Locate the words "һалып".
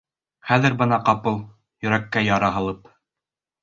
2.61-2.95